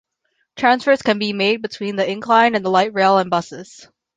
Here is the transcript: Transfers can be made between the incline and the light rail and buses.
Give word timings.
Transfers 0.55 1.03
can 1.03 1.19
be 1.19 1.31
made 1.31 1.61
between 1.61 1.95
the 1.95 2.09
incline 2.09 2.55
and 2.55 2.65
the 2.65 2.71
light 2.71 2.91
rail 2.91 3.19
and 3.19 3.29
buses. 3.29 3.87